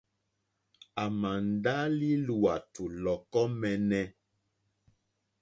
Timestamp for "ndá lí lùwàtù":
1.51-2.83